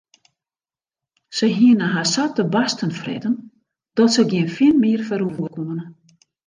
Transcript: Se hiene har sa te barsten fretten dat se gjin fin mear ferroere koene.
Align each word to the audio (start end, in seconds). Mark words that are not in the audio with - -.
Se 1.41 1.49
hiene 1.57 1.85
har 1.97 2.07
sa 2.13 2.25
te 2.39 2.47
barsten 2.57 2.97
fretten 3.01 3.35
dat 3.97 4.15
se 4.17 4.29
gjin 4.31 4.53
fin 4.57 4.75
mear 4.83 5.07
ferroere 5.09 5.49
koene. 5.57 5.85